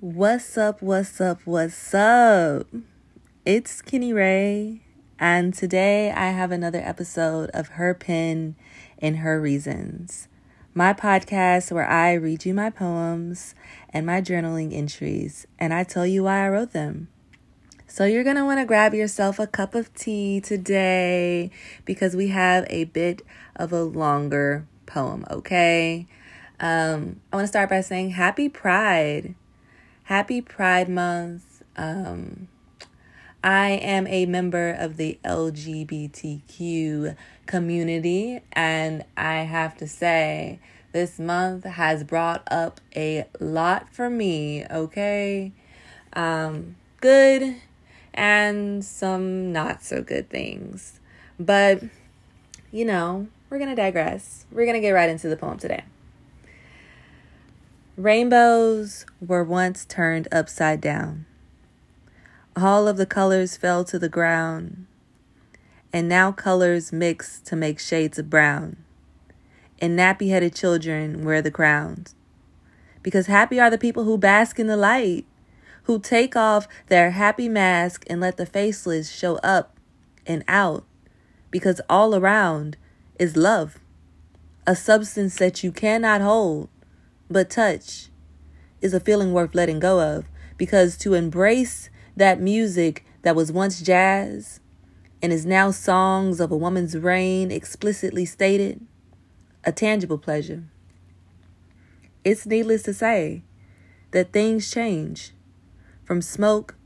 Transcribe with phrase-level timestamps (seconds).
[0.00, 0.80] What's up?
[0.80, 1.40] What's up?
[1.44, 2.68] What's up?
[3.44, 4.82] It's Kenny Ray,
[5.18, 8.54] and today I have another episode of Her Pen
[9.00, 10.28] and Her Reasons,
[10.72, 13.56] my podcast where I read you my poems
[13.90, 17.08] and my journaling entries, and I tell you why I wrote them.
[17.88, 21.50] So, you're going to want to grab yourself a cup of tea today
[21.84, 23.22] because we have a bit
[23.56, 26.06] of a longer poem, okay?
[26.60, 29.34] Um, I want to start by saying Happy Pride.
[30.08, 31.62] Happy Pride Month.
[31.76, 32.48] Um,
[33.44, 40.60] I am a member of the LGBTQ community, and I have to say,
[40.92, 45.52] this month has brought up a lot for me, okay?
[46.14, 47.56] Um, good
[48.14, 51.00] and some not so good things.
[51.38, 51.82] But,
[52.72, 54.46] you know, we're to digress.
[54.50, 55.84] We're to get right into the poem today.
[57.98, 61.26] Rainbows were once turned upside down.
[62.54, 64.86] All of the colors fell to the ground,
[65.92, 68.76] and now colors mix to make shades of brown.
[69.80, 72.14] And nappy headed children wear the crowns.
[73.02, 75.26] Because happy are the people who bask in the light,
[75.82, 79.76] who take off their happy mask and let the faceless show up
[80.24, 80.84] and out.
[81.50, 82.76] Because all around
[83.18, 83.80] is love,
[84.68, 86.68] a substance that you cannot hold
[87.30, 88.08] but touch
[88.80, 90.24] is a feeling worth letting go of
[90.56, 94.60] because to embrace that music that was once jazz
[95.22, 98.80] and is now songs of a woman's reign explicitly stated,
[99.64, 100.64] a tangible pleasure.
[102.24, 103.42] It's needless to say
[104.12, 105.32] that things change
[106.04, 106.76] from smoke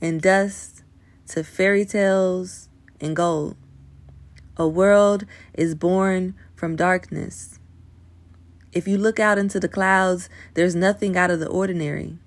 [0.00, 0.82] and dust
[1.28, 2.68] to fairy tales
[3.00, 3.56] and gold.
[4.56, 7.58] A world is born from darkness
[8.74, 12.18] if you look out into the clouds, there's nothing out of the ordinary.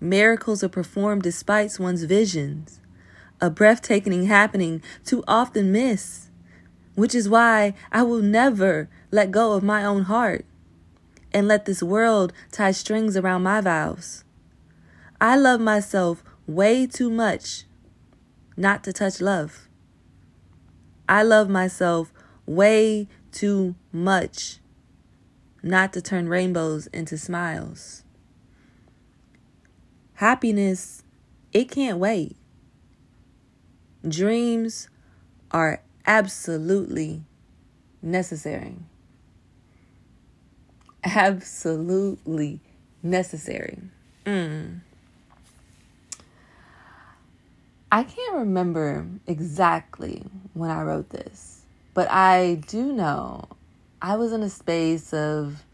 [0.00, 2.80] Miracles are performed despite one's visions,
[3.40, 6.30] a breathtaking happening too often missed,
[6.94, 10.46] which is why I will never let go of my own heart
[11.32, 14.24] and let this world tie strings around my vows.
[15.20, 17.64] I love myself way too much
[18.56, 19.68] not to touch love.
[21.08, 22.12] I love myself
[22.46, 24.60] way too much
[25.68, 28.02] not to turn rainbows into smiles.
[30.14, 31.04] Happiness,
[31.52, 32.36] it can't wait.
[34.06, 34.88] Dreams
[35.50, 37.22] are absolutely
[38.02, 38.76] necessary.
[41.04, 42.60] Absolutely
[43.02, 43.78] necessary.
[44.26, 44.80] Mm.
[47.90, 51.62] I can't remember exactly when I wrote this,
[51.94, 53.48] but I do know
[54.00, 55.64] I was in a space of,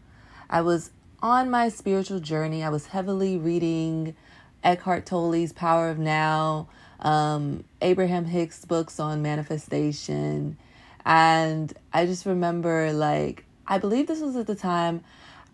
[0.49, 0.91] I was
[1.21, 2.63] on my spiritual journey.
[2.63, 4.15] I was heavily reading
[4.63, 6.67] Eckhart Tolle's Power of Now,
[6.99, 10.57] um, Abraham Hicks' books on manifestation.
[11.05, 15.03] And I just remember, like, I believe this was at the time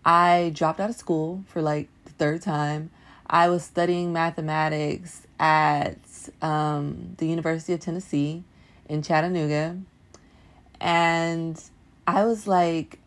[0.04, 2.90] I dropped out of school for like the third time.
[3.26, 5.98] I was studying mathematics at
[6.40, 8.44] um, the University of Tennessee
[8.88, 9.78] in Chattanooga.
[10.80, 11.62] And
[12.06, 12.98] I was like,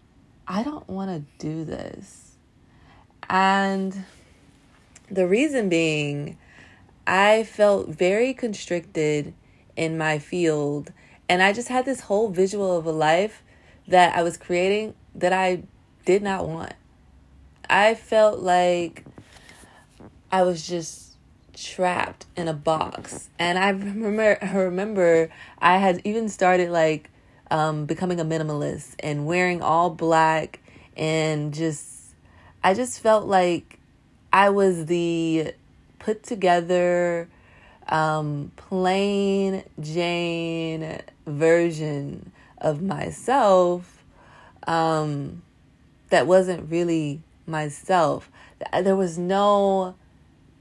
[0.47, 2.35] I don't want to do this.
[3.29, 4.05] And
[5.09, 6.37] the reason being,
[7.05, 9.33] I felt very constricted
[9.75, 10.91] in my field.
[11.27, 13.43] And I just had this whole visual of a life
[13.87, 15.63] that I was creating that I
[16.05, 16.73] did not want.
[17.69, 19.05] I felt like
[20.31, 21.17] I was just
[21.53, 23.29] trapped in a box.
[23.39, 25.29] And I remember I remember
[25.59, 27.09] I had even started like
[27.51, 30.59] um, becoming a minimalist and wearing all black
[30.97, 32.13] and just,
[32.63, 33.79] I just felt like
[34.31, 35.53] I was the
[35.99, 37.27] put together,
[37.87, 44.03] um, plain Jane version of myself
[44.67, 45.43] um,
[46.09, 48.29] that wasn't really myself.
[48.73, 49.95] There was no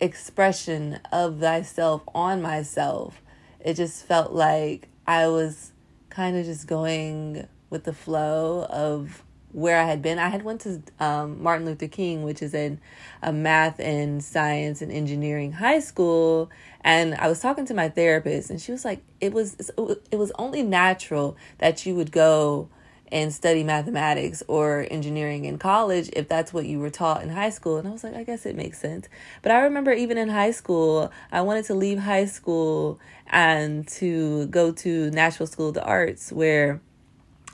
[0.01, 3.23] expression of thyself on myself.
[3.61, 5.73] It just felt like I was
[6.15, 9.23] kind of just going with the flow of
[9.53, 10.19] where I had been.
[10.19, 12.81] I had went to um, Martin Luther King, which is in
[13.23, 16.51] a math and science and engineering high school,
[16.81, 19.71] and I was talking to my therapist, and she was like, "It was
[20.11, 22.69] it was only natural that you would go."
[23.15, 27.49] And study mathematics or engineering in college if that's what you were taught in high
[27.49, 27.77] school.
[27.79, 29.09] And I was like, I guess it makes sense.
[29.41, 34.47] But I remember even in high school, I wanted to leave high school and to
[34.49, 36.81] go to Nashville School of the Arts where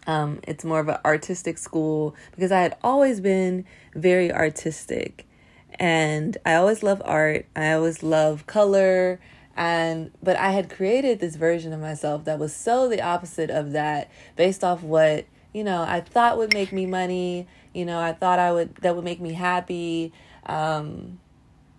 [0.06, 5.26] um, it's more of an artistic school because I had always been very artistic.
[5.74, 7.46] and I always love art.
[7.54, 9.20] I always love color
[9.56, 13.72] and but I had created this version of myself that was so the opposite of
[13.72, 18.12] that based off what, you know, I thought would make me money, you know, I
[18.12, 20.12] thought I would that would make me happy.
[20.46, 21.18] Um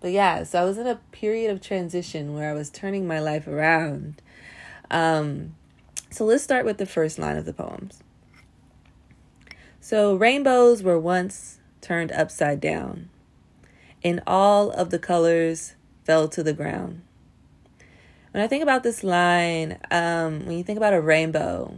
[0.00, 3.20] but yeah, so I was in a period of transition where I was turning my
[3.20, 4.20] life around.
[4.90, 5.54] Um
[6.10, 8.02] so let's start with the first line of the poems.
[9.80, 13.08] So rainbows were once turned upside down
[14.04, 15.74] and all of the colors
[16.04, 17.02] fell to the ground.
[18.32, 21.76] When I think about this line, um, when you think about a rainbow,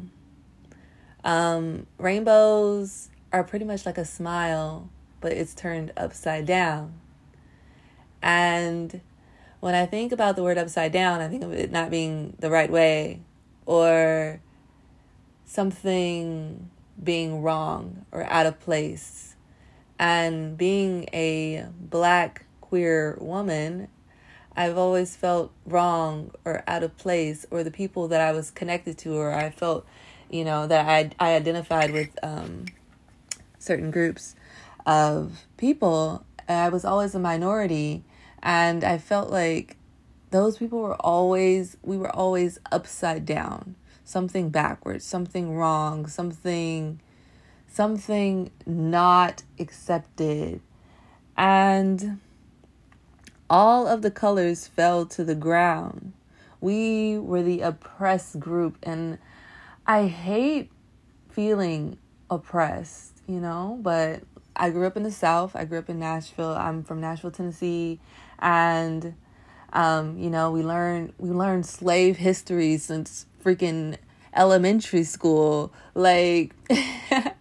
[1.25, 4.89] um, rainbows are pretty much like a smile,
[5.21, 6.95] but it's turned upside down.
[8.23, 9.01] And
[9.61, 12.51] when I think about the word upside down, I think of it not being the
[12.51, 13.23] right way
[13.67, 14.41] or
[15.45, 16.71] something
[17.03, 19.35] being wrong or out of place
[19.99, 23.89] and being a black queer woman,
[24.57, 28.99] I've always felt wrong or out of place, or the people that I was connected
[28.99, 29.87] to, or I felt,
[30.35, 32.65] you know, that I I identified with um,
[33.61, 34.35] certain groups
[34.85, 36.27] of people.
[36.49, 38.03] I was always a minority,
[38.43, 39.77] and I felt like
[40.33, 46.99] those people were always we were always upside down, something backwards, something wrong, something
[47.69, 50.61] something not accepted.
[51.37, 52.19] And
[53.49, 56.13] all of the colors fell to the ground.
[56.61, 59.19] We were the oppressed group, and
[59.87, 60.71] I hate
[61.31, 61.99] feeling
[62.31, 64.23] oppressed, you know, but
[64.57, 65.55] I grew up in the South.
[65.55, 66.55] I grew up in Nashville.
[66.55, 68.01] I'm from Nashville, Tennessee,
[68.39, 69.15] and
[69.75, 73.99] um, you know, we learn we learn slave history since freaking
[74.35, 75.71] elementary school.
[75.95, 76.55] Like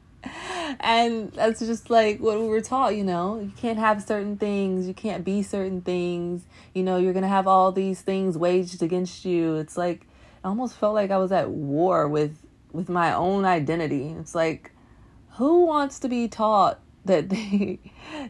[0.82, 3.40] and that's just like what we were taught, you know.
[3.40, 6.44] You can't have certain things, you can't be certain things,
[6.74, 9.56] you know, you're gonna have all these things waged against you.
[9.56, 10.08] It's like
[10.44, 12.38] it almost felt like I was at war with
[12.72, 14.16] with my own identity.
[14.20, 14.72] It's like
[15.32, 17.80] who wants to be taught that they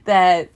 [0.06, 0.50] that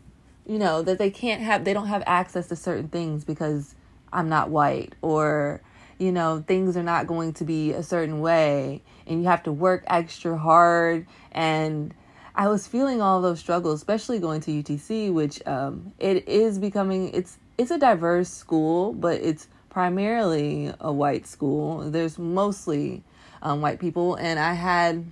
[0.46, 3.76] you know that they can't have they don't have access to certain things because
[4.14, 5.62] I'm not white or
[5.98, 9.52] you know things are not going to be a certain way and you have to
[9.52, 11.94] work extra hard and
[12.38, 17.10] I was feeling all those struggles, especially going to UTC, which um, it is becoming
[17.14, 19.48] it's it's a diverse school, but it's
[19.78, 21.92] primarily a white school.
[21.92, 23.04] There's mostly
[23.44, 25.06] um, white people, and I had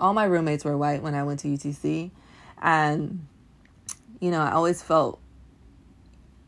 [0.00, 2.10] all my roommates were white when I went to UTC,
[2.62, 3.26] and
[4.18, 5.20] you know I always felt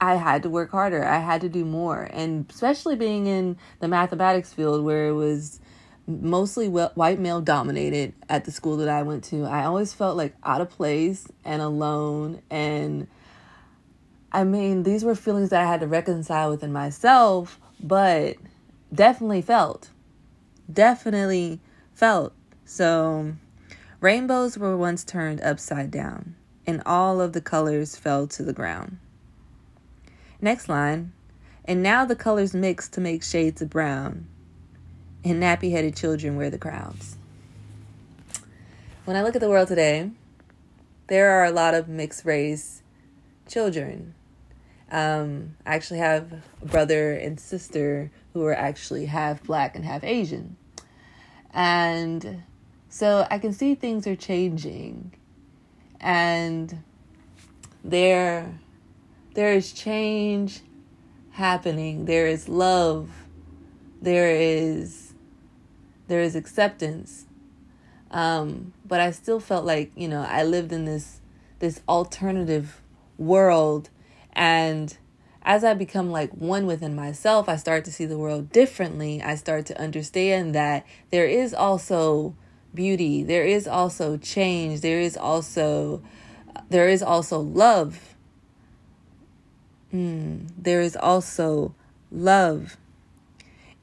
[0.01, 1.05] I had to work harder.
[1.05, 5.61] I had to do more, and especially being in the mathematics field where it was
[6.07, 9.45] mostly white male dominated at the school that I went to.
[9.45, 12.41] I always felt like out of place and alone.
[12.49, 13.09] And
[14.31, 18.37] I mean, these were feelings that I had to reconcile within myself, but
[18.95, 19.91] definitely felt.
[20.71, 21.61] Definitely
[21.95, 22.35] felt.
[22.65, 23.33] So,
[24.01, 26.35] rainbows were once turned upside down,
[26.67, 28.99] and all of the colors fell to the ground.
[30.41, 31.13] Next line.
[31.65, 34.27] And now the colors mix to make shades of brown
[35.25, 37.17] and nappy headed children wear the crowns.
[39.05, 40.11] When I look at the world today,
[41.09, 42.83] there are a lot of mixed race
[43.47, 44.15] children.
[44.91, 50.03] Um, I actually have a brother and sister who are actually half black and half
[50.03, 50.57] Asian.
[51.53, 52.43] And
[52.89, 55.13] so I can see things are changing.
[56.01, 56.83] And
[57.85, 58.59] there
[59.35, 60.63] there is change
[61.31, 62.07] happening.
[62.07, 63.11] There is love.
[64.01, 65.15] There is
[66.07, 67.27] there is acceptance.
[68.11, 71.21] Um, but I still felt like, you know, I lived in this
[71.59, 72.81] this alternative
[73.19, 73.91] world
[74.39, 74.97] and
[75.43, 79.21] as I become like one within myself, I start to see the world differently.
[79.21, 82.37] I start to understand that there is also
[82.73, 86.03] beauty, there is also change, there is also
[86.71, 88.15] there is also love.
[89.93, 91.75] Mm, there is also
[92.13, 92.77] love.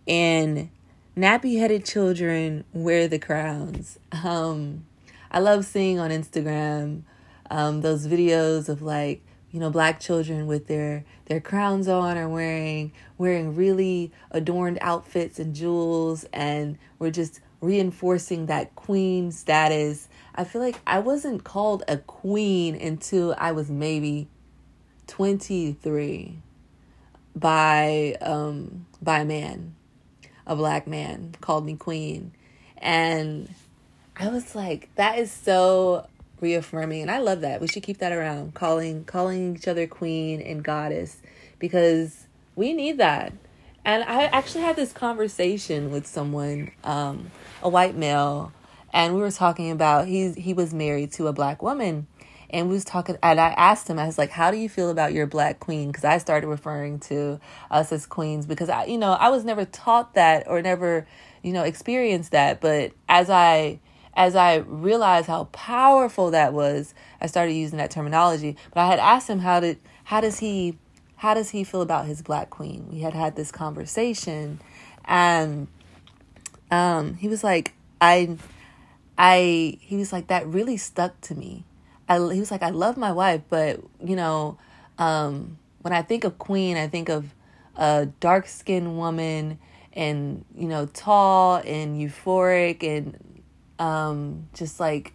[0.07, 0.69] And
[1.17, 4.00] nappy headed children wear the crowns.
[4.12, 4.85] Um,
[5.31, 7.01] I love seeing on Instagram
[7.50, 9.25] um, those videos of like
[9.55, 15.39] you know black children with their their crowns on or wearing wearing really adorned outfits
[15.39, 20.09] and jewels and we're just reinforcing that queen status.
[20.35, 24.27] I feel like I wasn't called a queen until I was maybe
[25.07, 26.38] 23
[27.33, 29.74] by um by a man
[30.45, 32.33] a black man called me queen.
[32.77, 33.47] And
[34.17, 36.07] I was like, that is so
[36.42, 37.62] reaffirming and I love that.
[37.62, 38.54] We should keep that around.
[38.54, 41.18] Calling calling each other queen and goddess
[41.60, 43.34] because we need that.
[43.84, 47.30] And I actually had this conversation with someone, um,
[47.62, 48.51] a white male,
[48.96, 52.08] and we were talking about he's he was married to a black woman
[52.50, 54.89] and we was talking and i asked him i was like how do you feel
[54.89, 57.39] about your black queen because i started referring to
[57.70, 61.06] us as queens because i you know i was never taught that or never
[61.44, 63.77] you know experienced that but as i
[64.15, 68.55] as i realized how powerful that was i started using that terminology.
[68.74, 70.77] But i had asked him how did how does he
[71.17, 72.88] how does he feel about his black queen?
[72.91, 74.60] We had had this conversation
[75.05, 75.67] and
[76.72, 78.38] um he was like i
[79.17, 81.65] i he was like that really stuck to me.
[82.07, 84.57] I, he was like, I love my wife, but you know,
[85.00, 87.34] um, when I think of queen, I think of
[87.75, 89.57] a dark skinned woman
[89.93, 93.17] and, you know, tall and euphoric and
[93.79, 95.13] um, just like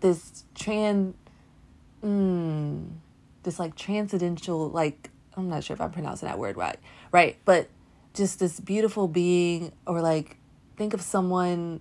[0.00, 1.14] this trans,
[2.02, 2.86] mm,
[3.42, 6.78] this like transcendental, like, I'm not sure if I'm pronouncing that word right,
[7.12, 7.68] right, but
[8.14, 10.36] just this beautiful being, or like,
[10.76, 11.80] think of someone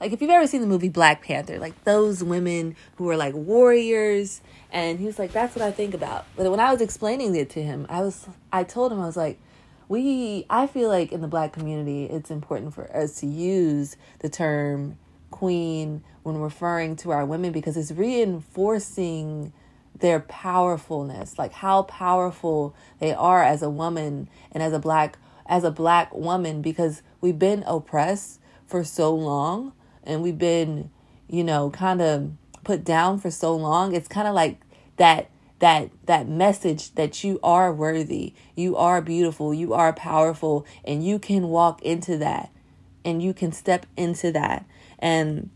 [0.00, 3.34] like if you've ever seen the movie Black Panther, like those women who are like
[3.34, 7.34] warriors, and he was like, "That's what I think about." But when I was explaining
[7.36, 9.38] it to him, I was, I told him I was like,
[9.88, 14.28] "We, I feel like in the Black community, it's important for us to use the
[14.28, 14.98] term
[15.34, 19.52] queen when referring to our women because it's reinforcing."
[19.96, 25.64] their powerfulness like how powerful they are as a woman and as a black as
[25.64, 29.72] a black woman because we've been oppressed for so long
[30.02, 30.90] and we've been,
[31.28, 32.30] you know, kind of
[32.62, 33.94] put down for so long.
[33.94, 34.60] It's kind of like
[34.96, 41.04] that that that message that you are worthy, you are beautiful, you are powerful, and
[41.04, 42.50] you can walk into that,
[43.04, 44.66] and you can step into that.
[45.04, 45.50] And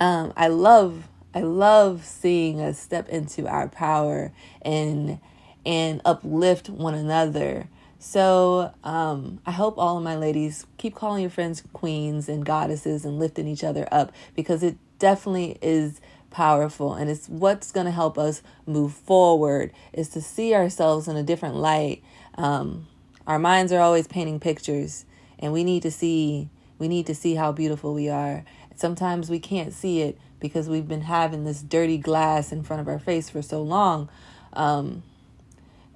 [0.00, 5.20] um, I love I love seeing us step into our power and
[5.64, 11.30] and uplift one another so um, I hope all of my ladies keep calling your
[11.30, 16.00] friends queens and goddesses and lifting each other up because it definitely is
[16.30, 21.16] powerful and it's what's going to help us move forward is to see ourselves in
[21.16, 22.02] a different light.
[22.36, 22.86] Um,
[23.26, 25.04] our minds are always painting pictures
[25.38, 28.44] and we need to see we need to see how beautiful we are.
[28.74, 32.88] Sometimes we can't see it because we've been having this dirty glass in front of
[32.88, 34.08] our face for so long.
[34.52, 35.02] Um,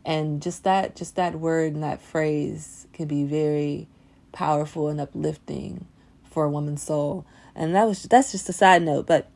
[0.05, 3.87] and just that just that word and that phrase can be very
[4.33, 5.87] powerful and uplifting
[6.25, 7.25] for a woman's soul
[7.55, 9.29] and that was that's just a side note but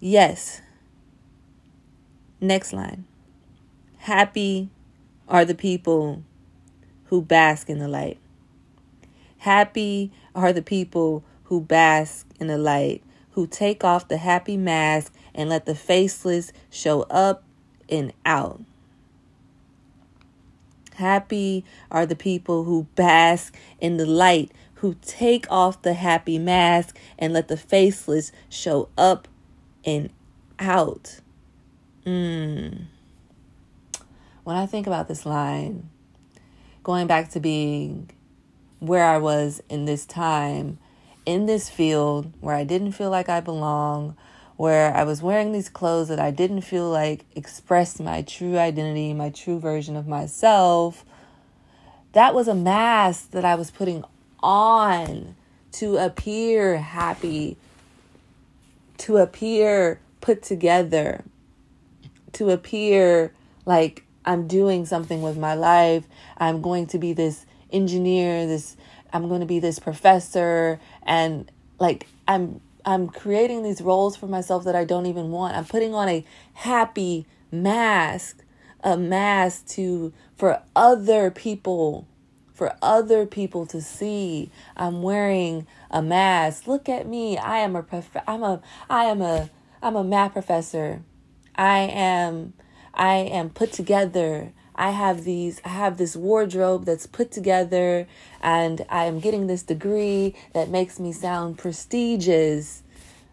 [0.00, 0.60] yes
[2.40, 3.04] next line
[3.98, 4.68] happy
[5.28, 6.22] are the people
[7.06, 8.18] who bask in the light
[9.42, 15.12] happy are the people who bask in the light who take off the happy mask
[15.34, 17.42] and let the faceless show up
[17.88, 18.60] and out
[20.94, 26.98] Happy are the people who bask in the light, who take off the happy mask
[27.18, 29.26] and let the faceless show up
[29.84, 30.10] and
[30.58, 31.20] out.
[32.06, 32.86] Mm.
[34.44, 35.88] When I think about this line,
[36.82, 38.10] going back to being
[38.82, 40.78] where I was in this time,
[41.24, 44.16] in this field where I didn't feel like I belong,
[44.56, 49.14] where I was wearing these clothes that I didn't feel like expressed my true identity,
[49.14, 51.04] my true version of myself.
[52.10, 54.02] That was a mask that I was putting
[54.42, 55.36] on
[55.74, 57.56] to appear happy,
[58.98, 61.22] to appear put together,
[62.32, 63.32] to appear
[63.64, 66.04] like I'm doing something with my life.
[66.36, 68.76] I'm going to be this engineer, this
[69.12, 74.64] I'm going to be this professor and like I'm I'm creating these roles for myself
[74.64, 75.56] that I don't even want.
[75.56, 76.24] I'm putting on a
[76.54, 78.42] happy mask,
[78.82, 82.08] a mask to for other people,
[82.52, 84.50] for other people to see.
[84.76, 86.66] I'm wearing a mask.
[86.66, 87.38] Look at me.
[87.38, 88.60] I am a prof- I'm a
[88.90, 89.50] I am a
[89.82, 91.02] I'm a math professor.
[91.54, 92.54] I am
[92.94, 94.52] I am put together.
[94.82, 98.08] I have these I have this wardrobe that's put together
[98.40, 102.82] and I am getting this degree that makes me sound prestigious,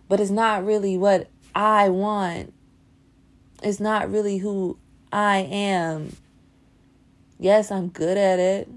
[0.08, 2.54] but it's not really what I want.
[3.64, 4.78] It's not really who
[5.12, 6.16] I am.
[7.40, 8.70] Yes, I'm good at it,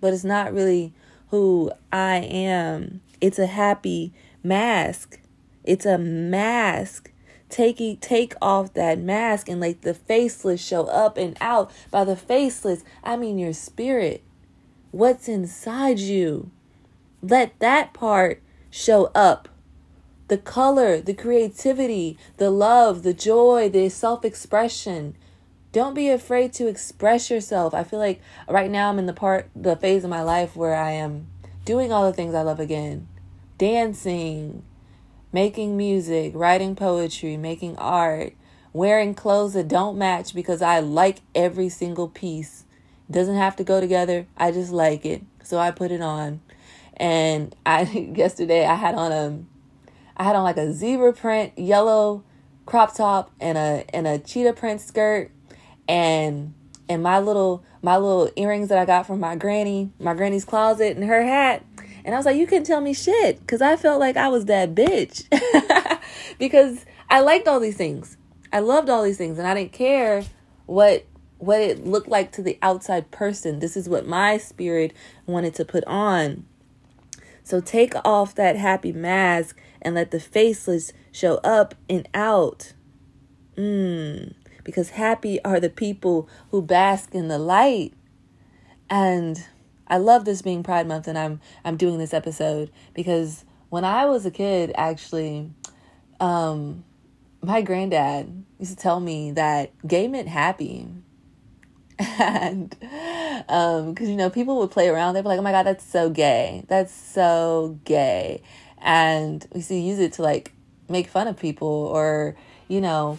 [0.00, 0.94] but it's not really
[1.28, 3.02] who I am.
[3.20, 5.20] It's a happy mask.
[5.64, 7.10] It's a mask
[7.48, 11.70] take take off that mask and let the faceless show up and out.
[11.90, 14.22] By the faceless, I mean your spirit.
[14.90, 16.50] What's inside you?
[17.22, 19.48] Let that part show up
[20.28, 25.16] the color, the creativity, the love, the joy, the self expression.
[25.72, 27.74] Don't be afraid to express yourself.
[27.74, 30.74] I feel like right now I'm in the part, the phase of my life where
[30.74, 31.26] I am
[31.64, 33.08] doing all the things I love again
[33.58, 34.62] dancing,
[35.36, 38.32] making music, writing poetry, making art,
[38.72, 42.64] wearing clothes that don't match because I like every single piece.
[43.06, 44.26] It doesn't have to go together.
[44.38, 45.20] I just like it.
[45.42, 46.40] So I put it on.
[46.96, 47.82] And I
[48.16, 49.38] yesterday I had on a
[50.16, 52.24] I had on like a zebra print yellow
[52.64, 55.30] crop top and a and a cheetah print skirt
[55.86, 56.54] and
[56.88, 60.96] and my little my little earrings that I got from my granny, my granny's closet
[60.96, 61.62] and her hat.
[62.06, 64.44] And I was like, you couldn't tell me shit because I felt like I was
[64.44, 65.26] that bitch.
[66.38, 68.16] because I liked all these things.
[68.52, 70.22] I loved all these things and I didn't care
[70.66, 71.04] what
[71.38, 73.58] what it looked like to the outside person.
[73.58, 74.92] This is what my spirit
[75.26, 76.46] wanted to put on.
[77.42, 82.72] So take off that happy mask and let the faceless show up and out.
[83.58, 87.94] Mm, because happy are the people who bask in the light.
[88.88, 89.44] And
[89.88, 94.06] I love this being Pride Month and I'm I'm doing this episode because when I
[94.06, 95.50] was a kid actually
[96.20, 96.84] um
[97.42, 100.88] my granddad used to tell me that gay meant happy.
[102.18, 102.76] And
[103.48, 105.84] um cuz you know people would play around they'd be like, "Oh my god, that's
[105.84, 106.64] so gay.
[106.68, 108.42] That's so gay."
[108.78, 110.52] And we used to use it to like
[110.88, 112.36] make fun of people or
[112.68, 113.18] you know,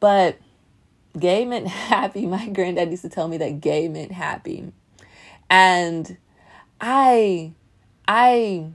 [0.00, 0.38] but
[1.18, 2.26] gay meant happy.
[2.26, 4.72] My granddad used to tell me that gay meant happy.
[5.48, 6.16] And
[6.80, 7.52] I
[8.06, 8.70] I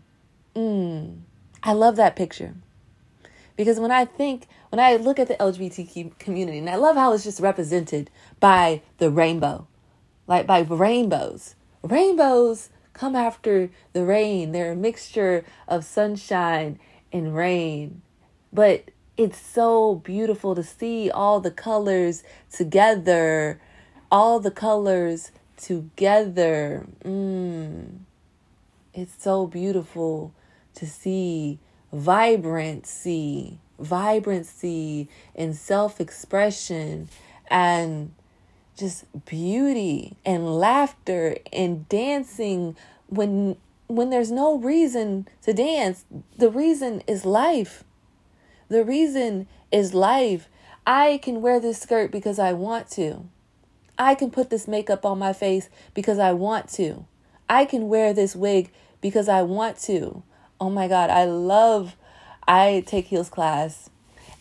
[0.56, 1.20] mm,
[1.64, 2.56] I love that picture.
[3.56, 7.14] Because when I think when I look at the LGBTQ community, and I love how
[7.14, 8.10] it's just represented
[8.40, 9.68] by the rainbow,
[10.28, 11.56] like by rainbows.
[11.82, 14.52] Rainbows come after the rain.
[14.52, 16.80] They're a mixture of sunshine
[17.12, 18.02] and rain.
[18.52, 23.60] But it's so beautiful to see all the colors together,
[24.12, 26.88] all the colors together.
[27.04, 28.00] Mm.
[28.94, 30.34] It's so beautiful
[30.76, 31.60] to see
[31.92, 37.10] vibrancy vibrancy and self expression
[37.50, 38.12] and
[38.78, 42.76] just beauty and laughter and dancing
[43.08, 43.56] when
[43.88, 46.06] when there's no reason to dance
[46.38, 47.84] the reason is life
[48.68, 50.48] the reason is life
[50.86, 53.28] i can wear this skirt because i want to
[54.00, 57.06] i can put this makeup on my face because i want to
[57.48, 60.24] i can wear this wig because i want to
[60.60, 61.96] oh my god i love
[62.50, 63.92] I take heels class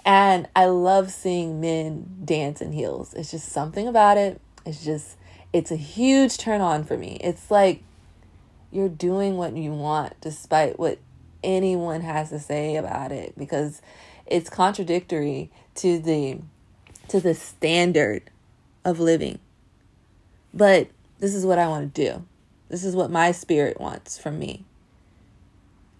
[0.02, 3.12] and I love seeing men dance in heels.
[3.12, 4.40] It's just something about it.
[4.64, 5.18] It's just,
[5.52, 7.18] it's a huge turn on for me.
[7.22, 7.82] It's like
[8.72, 10.98] you're doing what you want despite what
[11.44, 13.82] anyone has to say about it because
[14.24, 16.38] it's contradictory to the
[17.08, 18.22] to the standard
[18.84, 19.38] of living.
[20.52, 22.24] But this is what I want to do.
[22.68, 24.64] This is what my spirit wants from me.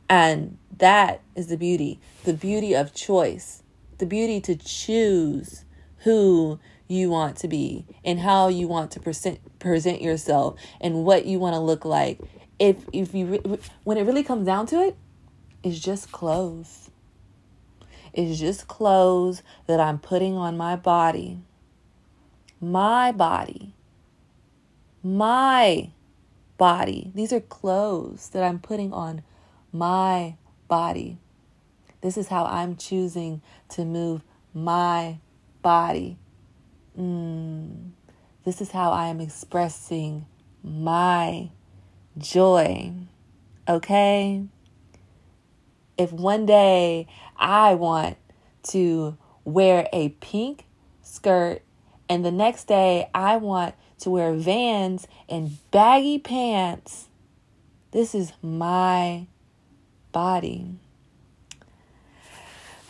[0.09, 3.63] And that is the beauty the beauty of choice,
[3.99, 5.65] the beauty to choose
[5.99, 11.27] who you want to be and how you want to present present yourself and what
[11.27, 12.21] you want to look like.
[12.59, 14.97] If if you when it really comes down to it,
[15.63, 16.91] it's just clothes.
[18.13, 21.39] It's just clothes that I'm putting on my body.
[22.61, 23.75] My body.
[25.03, 25.91] My
[26.57, 27.13] body.
[27.15, 29.23] These are clothes that I'm putting on
[29.73, 31.19] my body.
[32.01, 34.23] This is how I'm choosing to move
[34.55, 35.19] my
[35.63, 36.19] body.
[36.99, 37.91] Mm.
[38.45, 40.27] This is how I am expressing
[40.63, 41.51] my
[42.17, 42.93] joy.
[43.69, 44.45] Okay?
[45.97, 47.07] If one day
[47.37, 48.17] I want
[48.69, 50.67] to wear a pink
[51.03, 51.63] skirt
[52.09, 57.09] and the next day I want to wear vans and baggy pants,
[57.91, 59.27] this is my
[60.13, 60.75] body.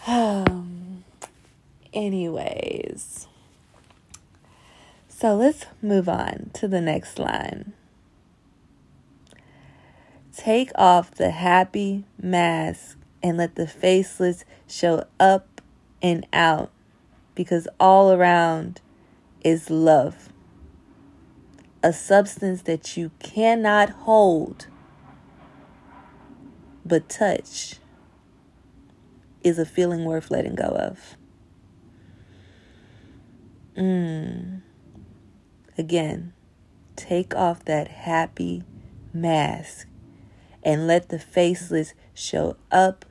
[0.06, 1.04] Um,
[1.92, 3.26] anyways,
[5.08, 7.72] so let's move on to the next line.
[10.36, 15.60] Take off the happy mask and let the faceless show up
[16.00, 16.70] and out
[17.34, 18.80] because all around
[19.42, 20.28] is love.
[21.82, 24.66] A substance that you cannot hold
[26.88, 27.76] but touch
[29.44, 31.16] is a feeling worth letting go of.
[33.76, 34.62] Mm.
[35.76, 36.32] Again,
[36.96, 38.64] take off that happy
[39.12, 39.86] mask
[40.62, 43.04] and let the faceless show up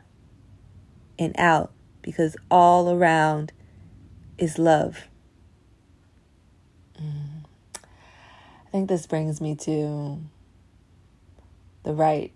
[1.17, 3.53] and out because all around
[4.38, 5.08] is love.
[7.01, 7.37] Mm.
[8.78, 10.20] Think this brings me to
[11.82, 12.32] the right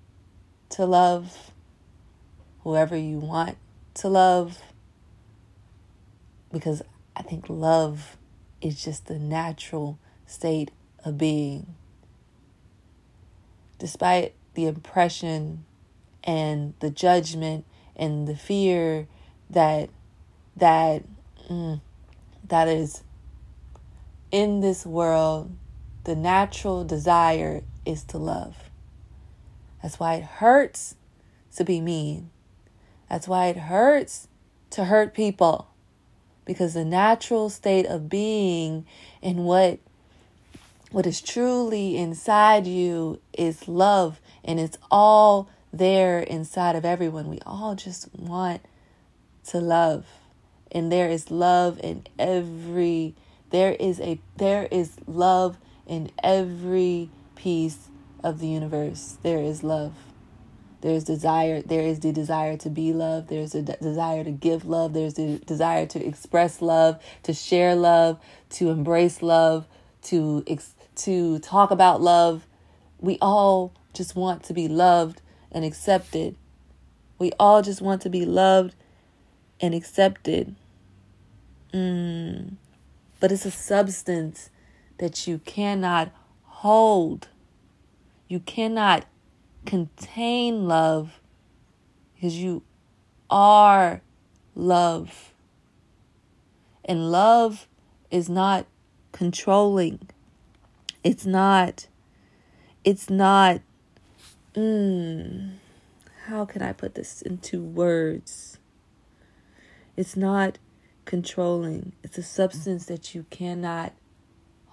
[0.70, 1.52] to love
[2.62, 3.60] whoever you want
[3.94, 4.58] to love
[6.52, 6.82] because
[7.16, 8.18] I think love
[8.60, 10.72] is just the natural state
[11.06, 11.76] of being.
[13.78, 15.64] Despite the impression
[16.24, 19.08] and the judgment and the fear
[19.52, 19.92] that
[20.56, 21.04] that
[21.48, 21.82] mm,
[22.48, 23.04] that is
[24.32, 25.56] in this world,
[26.04, 28.70] the natural desire is to love.
[29.82, 30.96] That's why it hurts
[31.56, 32.30] to be mean.
[33.10, 34.28] That's why it hurts
[34.72, 35.68] to hurt people.
[36.46, 38.86] Because the natural state of being
[39.22, 39.80] and what
[40.92, 47.30] what is truly inside you is love and it's all there inside of everyone.
[47.30, 48.62] We all just want
[49.48, 50.06] to love.
[50.72, 53.16] And there is love in every
[53.52, 57.90] there is a there is love in every piece
[58.24, 59.18] of the universe.
[59.24, 59.94] There is love.
[60.82, 61.62] There's desire.
[61.62, 63.30] There is the desire to be loved.
[63.30, 64.94] There's a de- desire to give love.
[64.94, 68.20] There's the desire to express love, to share love,
[68.52, 69.68] to embrace love,
[70.04, 72.48] to ex- to talk about love.
[73.00, 76.36] We all just want to be loved and accepted.
[77.20, 78.76] We all just want to be loved
[79.60, 80.56] and accepted.
[81.74, 82.54] Mm.
[83.20, 84.50] But it's a substance
[85.02, 86.12] that you cannot
[86.44, 87.28] hold.
[88.28, 89.06] You cannot
[89.66, 91.20] contain love
[92.14, 92.62] because you
[93.28, 94.02] are
[94.54, 95.34] love.
[96.86, 97.68] And love
[98.12, 98.68] is not
[99.12, 100.08] controlling.
[101.04, 101.88] It's not,
[102.84, 103.62] it's not,
[104.54, 105.54] mm,
[106.28, 108.60] how can I put this into words?
[109.98, 110.60] It's not
[111.06, 111.94] controlling.
[112.04, 113.94] It's a substance that you cannot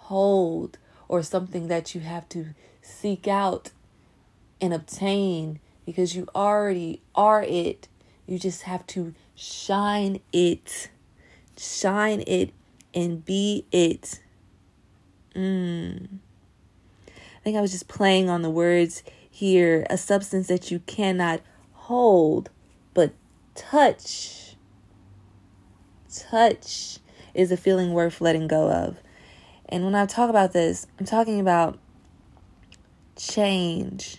[0.09, 2.47] hold or something that you have to
[2.81, 3.71] seek out
[4.59, 7.89] and obtain because you already are it.
[8.27, 10.89] You just have to shine it.
[11.59, 12.55] Shine it
[12.95, 14.21] and be it.
[15.35, 16.19] Mm.
[17.07, 19.87] I think I was just playing on the words here.
[19.91, 21.41] A substance that you cannot
[21.73, 22.49] hold,
[22.95, 23.13] but
[23.55, 24.57] touch.
[26.15, 26.99] Touch
[27.35, 28.99] is a feeling worth letting go of.
[29.69, 31.79] And when I talk about this, I'm talking about
[33.17, 34.19] change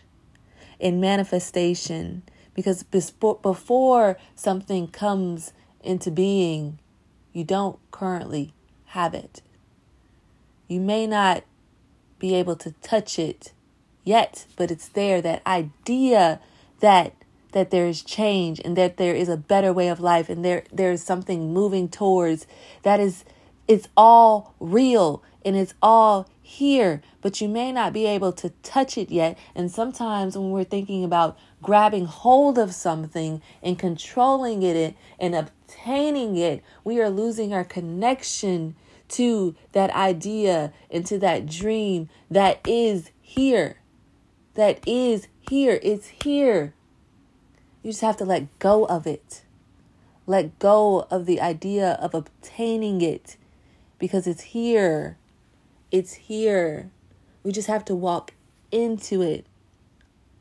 [0.79, 6.79] and manifestation because before something comes into being,
[7.33, 8.53] you don't currently
[8.87, 9.41] have it.
[10.67, 11.43] You may not
[12.19, 13.53] be able to touch it
[14.03, 16.39] yet, but it's there that idea
[16.79, 17.13] that
[17.51, 20.63] that there is change and that there is a better way of life and there
[20.71, 22.45] there is something moving towards
[22.83, 23.25] that is
[23.67, 28.97] it's all real and it's all here, but you may not be able to touch
[28.97, 29.37] it yet.
[29.55, 36.35] And sometimes when we're thinking about grabbing hold of something and controlling it and obtaining
[36.35, 38.75] it, we are losing our connection
[39.09, 43.77] to that idea and to that dream that is here.
[44.55, 45.79] That is here.
[45.81, 46.73] It's here.
[47.83, 49.43] You just have to let go of it.
[50.27, 53.37] Let go of the idea of obtaining it
[53.97, 55.17] because it's here.
[55.91, 56.91] It's here.
[57.43, 58.33] We just have to walk
[58.71, 59.45] into it.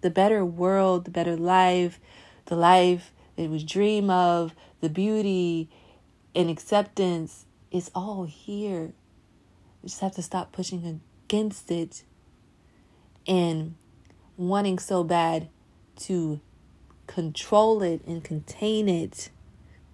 [0.03, 1.99] The better world, the better life,
[2.47, 5.69] the life that we dream of, the beauty
[6.35, 8.93] and acceptance is all here.
[9.83, 12.03] We just have to stop pushing against it
[13.27, 13.75] and
[14.37, 15.49] wanting so bad
[15.97, 16.41] to
[17.07, 19.31] control it and contain it.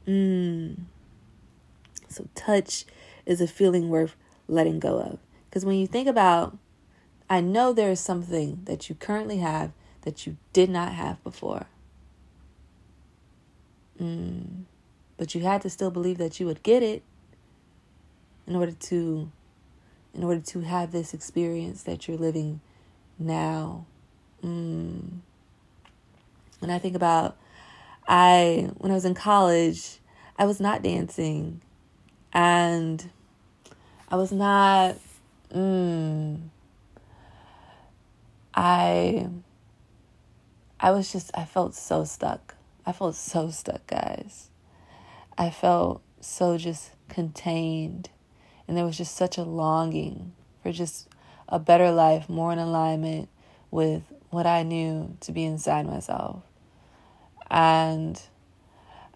[0.06, 0.76] Mm.
[2.08, 2.84] So, touch
[3.24, 4.16] is a feeling worth
[4.48, 5.18] letting go of.
[5.54, 6.58] Because when you think about,
[7.30, 9.70] I know there is something that you currently have
[10.02, 11.66] that you did not have before.
[14.02, 14.64] Mm.
[15.16, 17.04] But you had to still believe that you would get it
[18.48, 19.30] in order to
[20.12, 22.60] in order to have this experience that you're living
[23.16, 23.86] now.
[24.44, 25.20] Mm.
[26.58, 27.36] When I think about
[28.08, 30.00] I when I was in college,
[30.36, 31.60] I was not dancing
[32.32, 33.08] and
[34.08, 34.96] I was not
[35.54, 36.40] mm,
[38.54, 39.28] I
[40.80, 42.54] I was just I felt so stuck.
[42.86, 44.50] I felt so stuck, guys.
[45.38, 48.10] I felt so just contained.
[48.68, 51.08] And there was just such a longing for just
[51.48, 53.28] a better life, more in alignment
[53.70, 56.42] with what I knew to be inside myself.
[57.50, 58.20] And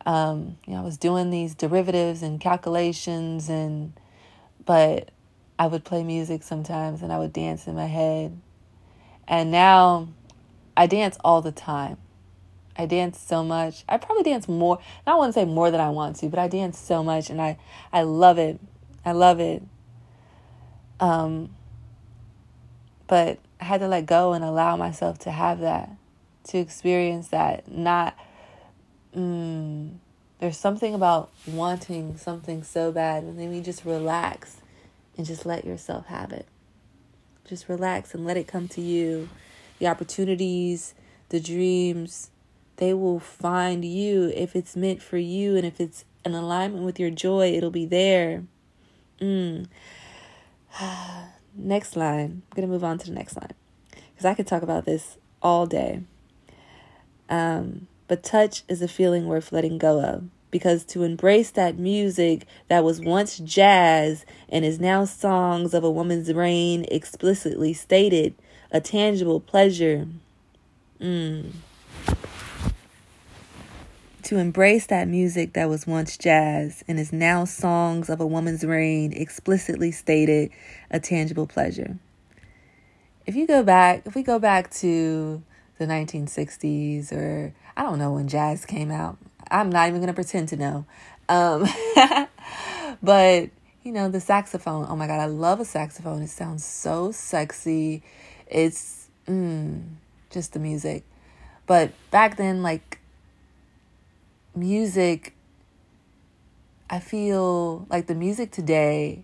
[0.06, 3.92] Um, you know, I was doing these derivatives and calculations and
[4.64, 5.10] but
[5.58, 8.38] I would play music sometimes and I would dance in my head.
[9.26, 10.08] And now
[10.76, 11.98] I dance all the time.
[12.76, 13.82] I dance so much.
[13.88, 14.78] I probably dance more.
[15.06, 17.58] I to say more than I want to, but I dance so much and I
[17.92, 18.60] I love it.
[19.04, 19.62] I love it.
[21.00, 21.50] Um
[23.08, 25.90] but I had to let go and allow myself to have that,
[26.48, 27.66] to experience that.
[27.66, 28.16] Not,
[29.16, 29.94] mm,
[30.38, 34.58] there's something about wanting something so bad, and then we just relax
[35.18, 36.46] and just let yourself have it.
[37.44, 39.28] Just relax and let it come to you.
[39.80, 40.94] The opportunities,
[41.28, 42.30] the dreams,
[42.76, 47.00] they will find you if it's meant for you and if it's in alignment with
[47.00, 48.44] your joy, it'll be there.
[49.20, 49.66] Mm.
[51.54, 52.42] Next line.
[52.50, 53.54] I'm going to move on to the next line
[53.90, 56.02] because I could talk about this all day.
[57.28, 62.46] Um, but touch is a feeling worth letting go of because to embrace that music
[62.68, 68.34] that was once jazz and is now songs of a woman's reign explicitly stated
[68.70, 70.06] a tangible pleasure.
[71.00, 71.52] Mm
[74.28, 78.62] to embrace that music that was once jazz and is now songs of a woman's
[78.62, 80.50] reign explicitly stated
[80.90, 81.96] a tangible pleasure.
[83.24, 85.42] If you go back, if we go back to
[85.78, 89.16] the 1960s or I don't know when jazz came out,
[89.50, 90.84] I'm not even going to pretend to know.
[91.28, 91.66] Um,
[93.02, 93.50] but
[93.82, 94.86] you know, the saxophone.
[94.88, 96.22] Oh my God, I love a saxophone.
[96.22, 98.02] It sounds so sexy.
[98.46, 99.82] It's mm,
[100.30, 101.04] just the music.
[101.66, 102.98] But back then, like
[104.54, 105.34] music,
[106.90, 109.22] I feel like the music today,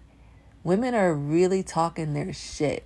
[0.63, 2.85] women are really talking their shit.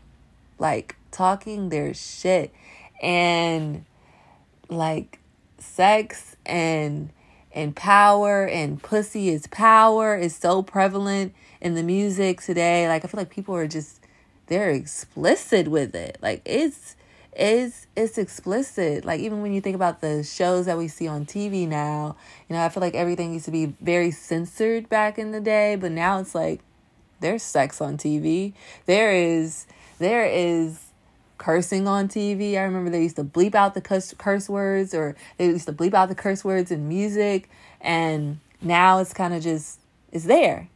[0.59, 2.53] Like, talking their shit.
[3.03, 3.85] And,
[4.69, 5.19] like,
[5.59, 7.11] sex and
[7.53, 13.09] and power and pussy is power is so prevalent in the music today like i
[13.09, 14.01] feel like people are just
[14.47, 16.97] they're explicit with it like it's
[17.39, 19.05] is it's explicit.
[19.05, 22.17] Like even when you think about the shows that we see on TV now,
[22.49, 25.77] you know, I feel like everything used to be very censored back in the day,
[25.77, 26.61] but now it's like
[27.21, 28.53] there's sex on TV.
[28.87, 29.67] There is
[29.99, 30.81] there is
[31.39, 32.57] cursing on TV.
[32.57, 35.73] I remember they used to bleep out the curse, curse words or they used to
[35.73, 37.49] bleep out the curse words in music
[37.81, 39.81] and now it's kind of just
[40.13, 40.69] it's there.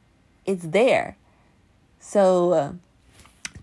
[0.46, 1.16] It's there.
[2.00, 2.72] So uh,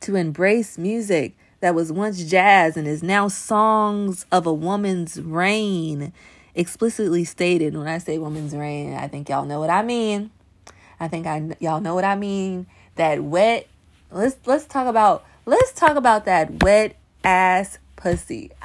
[0.01, 6.13] to embrace music that was once jazz and is now songs of a woman's reign
[6.55, 10.31] explicitly stated when i say woman's reign i think y'all know what i mean
[10.99, 13.67] i think i y'all know what i mean that wet
[14.11, 18.51] let's let's talk about let's talk about that wet ass pussy.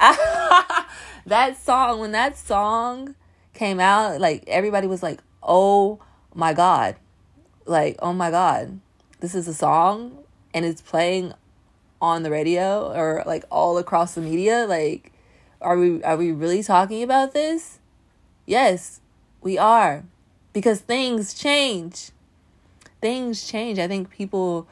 [1.27, 3.15] That song when that song
[3.55, 5.99] came out like everybody was like oh
[6.35, 6.97] my god.
[7.65, 8.79] Like oh my god
[9.21, 10.19] this is a song
[10.53, 11.33] and it's playing
[12.03, 14.67] on the radio or like all across the media?
[14.69, 15.13] Like
[15.63, 17.79] are we are we really talking about this?
[18.45, 19.01] Yes
[19.41, 20.05] we are.
[20.53, 22.11] Because things change.
[23.01, 23.79] Things change.
[23.79, 24.69] I think people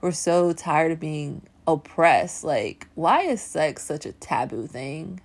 [0.00, 5.20] were so tired of being oppressed like why is sex such a taboo thing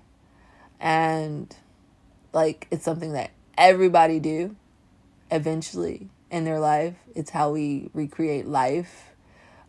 [0.79, 1.55] and
[2.33, 4.55] like it's something that everybody do
[5.31, 9.11] eventually in their life it's how we recreate life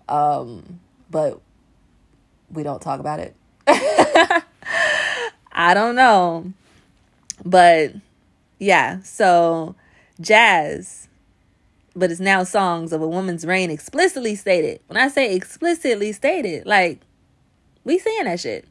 [0.08, 1.40] um but
[2.50, 3.34] we don't talk about it.
[5.52, 6.52] I don't know.
[7.44, 7.94] But
[8.58, 9.74] yeah, so
[10.20, 11.05] jazz,
[11.96, 14.80] but it's now songs of a woman's reign explicitly stated.
[14.86, 17.00] When I say explicitly stated, like
[17.84, 18.66] we saying that shit.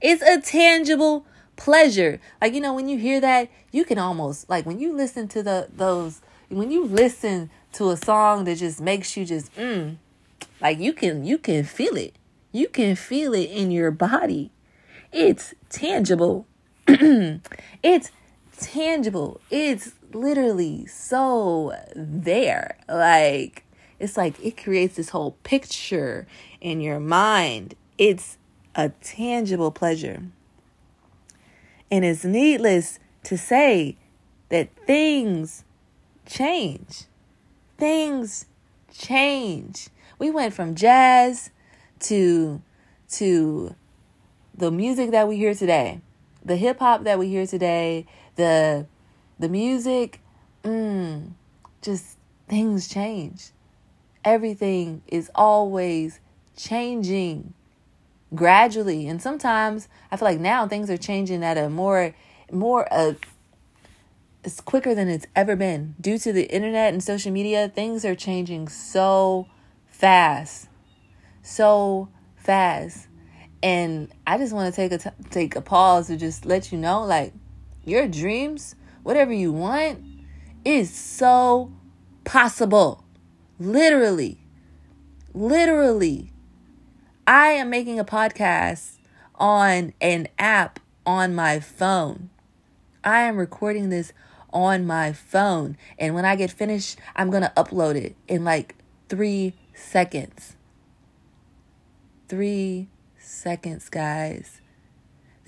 [0.00, 2.20] It's a tangible pleasure.
[2.40, 5.42] Like you know, when you hear that, you can almost like when you listen to
[5.42, 9.96] the those when you listen to a song that just makes you just mm,
[10.60, 12.14] like you can you can feel it.
[12.52, 14.50] You can feel it in your body.
[15.12, 16.46] It's tangible.
[16.86, 18.10] it's
[18.58, 19.40] tangible.
[19.50, 22.76] It's literally so there.
[22.88, 23.64] Like,
[23.98, 26.26] it's like it creates this whole picture
[26.60, 27.74] in your mind.
[27.98, 28.38] It's
[28.74, 30.22] a tangible pleasure.
[31.90, 33.96] And it's needless to say
[34.48, 35.64] that things
[36.26, 37.04] change.
[37.76, 38.46] Things
[38.92, 39.88] change.
[40.18, 41.50] We went from jazz
[42.00, 42.62] to
[43.12, 43.74] to
[44.54, 46.00] the music that we hear today,
[46.44, 48.86] the hip hop that we hear today, the
[49.40, 50.20] the music,
[50.62, 51.30] mm,
[51.82, 53.50] just things change.
[54.24, 56.20] Everything is always
[56.56, 57.54] changing
[58.34, 62.14] gradually, and sometimes I feel like now things are changing at a more
[62.52, 63.16] more a
[64.44, 65.94] it's quicker than it's ever been.
[66.00, 69.46] Due to the internet and social media, things are changing so
[69.86, 70.68] fast.
[71.42, 73.08] So fast.
[73.62, 76.78] And I just want to take a t- take a pause to just let you
[76.78, 77.34] know like
[77.84, 80.02] your dreams, whatever you want,
[80.64, 81.72] is so
[82.24, 83.04] possible.
[83.58, 84.38] Literally.
[85.34, 86.32] Literally.
[87.26, 88.98] I am making a podcast
[89.36, 92.30] on an app on my phone.
[93.02, 94.12] I am recording this
[94.52, 95.76] on my phone.
[95.98, 98.74] And when I get finished, I'm going to upload it in like
[99.08, 100.56] three seconds.
[102.28, 104.59] Three seconds, guys.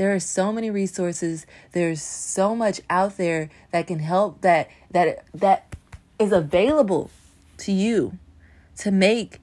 [0.03, 1.47] There are so many resources.
[1.71, 5.77] There's so much out there that can help that that that
[6.19, 7.09] is available
[7.59, 8.19] to you
[8.79, 9.39] to make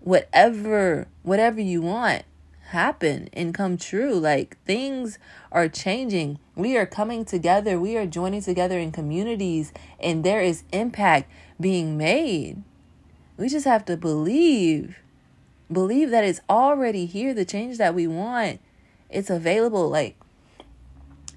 [0.00, 2.22] whatever whatever you want
[2.68, 4.14] happen and come true.
[4.14, 5.18] Like things
[5.52, 6.38] are changing.
[6.56, 7.78] We are coming together.
[7.78, 12.62] We are joining together in communities and there is impact being made.
[13.36, 15.00] We just have to believe.
[15.70, 18.60] Believe that it's already here, the change that we want.
[19.10, 20.16] It's available like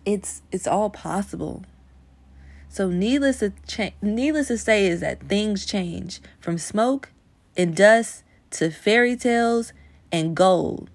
[0.06, 1.64] it's it's all possible.
[2.70, 7.12] So needless to cha- needless to say is that things change from smoke
[7.58, 9.74] and dust to fairy tales
[10.12, 10.90] and gold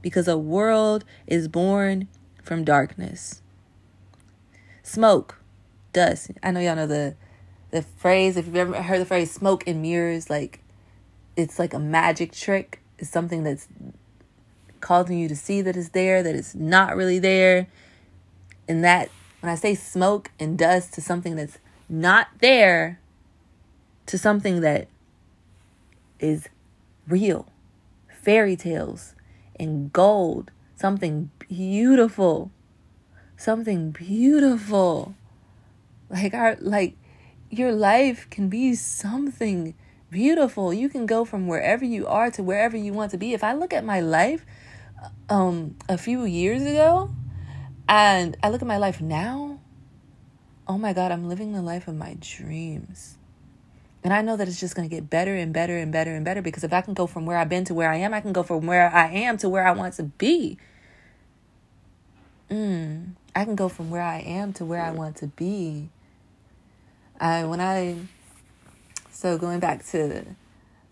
[0.00, 2.08] because a world is born
[2.42, 3.40] from darkness.
[4.82, 5.38] Smoke,
[5.92, 6.32] dust.
[6.42, 7.14] I know y'all know the
[7.70, 8.36] the phrase.
[8.36, 10.60] If you've ever heard the phrase "smoke and mirrors," like
[11.36, 12.80] it's like a magic trick.
[12.98, 13.68] It's something that's
[14.82, 17.68] causing you to see that it's there, that it's not really there,
[18.68, 19.08] and that
[19.40, 23.00] when I say smoke and dust to something that's not there,
[24.06, 24.88] to something that
[26.18, 26.48] is
[27.08, 27.46] real,
[28.22, 29.14] fairy tales,
[29.58, 32.50] and gold, something beautiful,
[33.36, 35.14] something beautiful.
[36.08, 36.96] Like our like
[37.50, 39.74] your life can be something
[40.10, 40.72] beautiful.
[40.72, 43.32] You can go from wherever you are to wherever you want to be.
[43.32, 44.44] If I look at my life
[45.28, 47.10] um a few years ago
[47.88, 49.58] and I look at my life now,
[50.66, 53.16] oh my god, I'm living the life of my dreams.
[54.04, 56.24] And I know that it's just going to get better and better and better and
[56.24, 58.20] better because if I can go from where I've been to where I am, I
[58.20, 60.58] can go from where I am to where I want to be.
[62.50, 65.88] Mm, I can go from where I am to where I want to be.
[67.20, 67.96] I when I
[69.10, 70.24] so going back to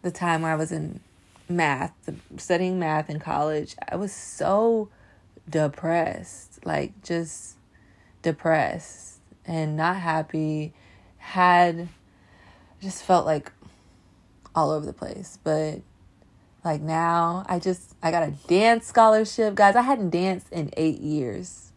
[0.03, 1.01] the time where I was in
[1.51, 1.93] math,
[2.37, 4.89] studying math in college, I was so
[5.49, 7.57] depressed, like just
[8.23, 10.73] depressed and not happy.
[11.19, 11.89] Had
[12.81, 13.53] just felt like
[14.55, 15.39] all over the place.
[15.43, 15.81] But
[16.65, 19.77] like now, I just I got a dance scholarship, guys.
[19.77, 21.73] I hadn't danced in eight years.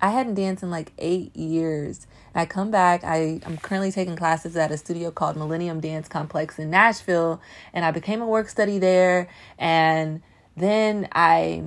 [0.00, 2.06] I hadn't danced in like eight years.
[2.34, 3.04] I come back.
[3.04, 7.40] I I'm currently taking classes at a studio called Millennium Dance Complex in Nashville,
[7.72, 9.28] and I became a work study there.
[9.58, 10.22] And
[10.56, 11.64] then I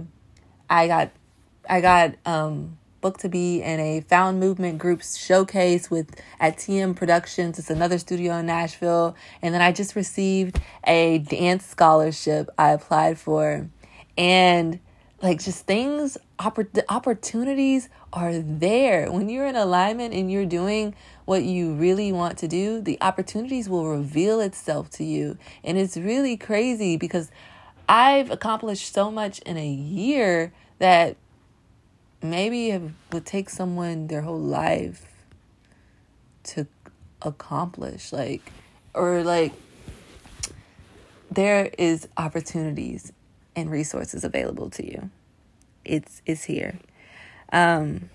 [0.70, 1.12] I got
[1.70, 6.96] I got um booked to be in a Found Movement Group's showcase with at TM
[6.96, 7.60] Productions.
[7.60, 9.16] It's another studio in Nashville.
[9.44, 13.70] And then I just received a dance scholarship I applied for.
[14.18, 14.80] And
[15.22, 19.12] like just things, oppor- opportunities are there.
[19.12, 23.68] When you're in alignment and you're doing what you really want to do, the opportunities
[23.68, 25.38] will reveal itself to you.
[25.64, 27.30] And it's really crazy because
[27.90, 31.18] I've accomplished so much in a year that
[32.22, 35.06] maybe it would take someone their whole life
[36.44, 36.68] to
[37.22, 38.52] accomplish like
[38.94, 39.52] or like
[41.32, 43.12] there is opportunities
[43.56, 45.10] and resources available to you
[45.84, 46.78] it's it's here
[47.52, 48.10] um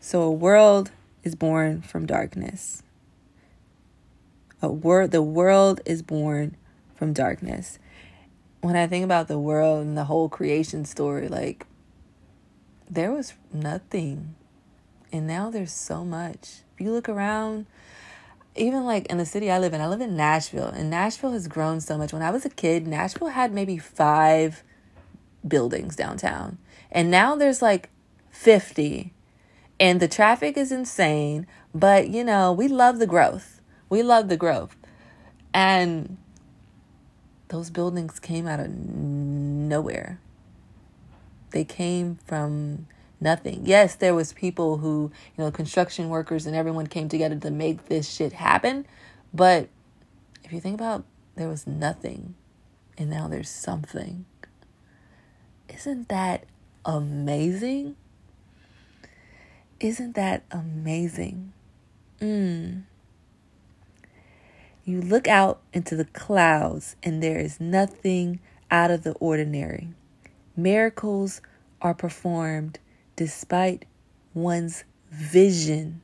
[0.00, 0.90] so a world
[1.22, 2.82] is born from darkness
[4.62, 6.56] a word the world is born
[6.94, 7.78] from darkness
[8.60, 11.66] when i think about the world and the whole creation story like
[12.90, 14.34] there was nothing.
[15.12, 16.62] And now there's so much.
[16.74, 17.66] If you look around,
[18.56, 21.46] even like in the city I live in, I live in Nashville, and Nashville has
[21.46, 22.12] grown so much.
[22.12, 24.64] When I was a kid, Nashville had maybe five
[25.46, 26.58] buildings downtown,
[26.90, 27.90] and now there's like
[28.40, 29.12] 50.
[29.78, 33.60] And the traffic is insane, but you know, we love the growth.
[33.90, 34.76] We love the growth.
[35.52, 36.16] And
[37.48, 40.20] those buildings came out of nowhere.
[41.50, 42.86] They came from
[43.20, 43.60] nothing.
[43.64, 47.86] Yes, there was people who, you know, construction workers and everyone came together to make
[47.86, 48.86] this shit happen,
[49.34, 49.68] but
[50.44, 52.34] if you think about there was nothing
[52.96, 54.24] and now there's something.
[55.68, 56.46] Isn't that
[56.86, 57.96] amazing?
[59.80, 61.54] Isn't that amazing?
[62.20, 62.82] Mm.
[64.84, 69.88] You look out into the clouds, and there is nothing out of the ordinary.
[70.54, 71.40] Miracles
[71.80, 72.78] are performed
[73.16, 73.86] despite
[74.34, 76.02] one's vision.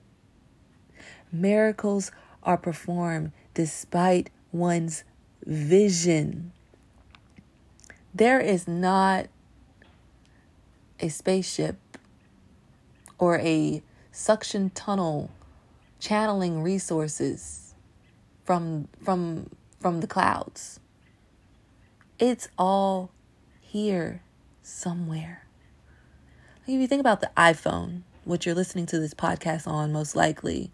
[1.30, 2.10] Miracles
[2.42, 5.04] are performed despite one's
[5.44, 6.52] vision.
[8.14, 9.26] There is not
[10.98, 11.76] a spaceship
[13.18, 15.30] or a suction tunnel
[15.98, 17.74] channeling resources
[18.44, 19.50] from from
[19.80, 20.80] from the clouds.
[22.18, 23.10] It's all
[23.60, 24.22] here
[24.62, 25.46] somewhere.
[26.62, 30.70] If you think about the iPhone, what you're listening to this podcast on most likely,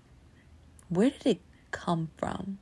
[0.88, 1.40] where did it
[1.70, 2.58] come from?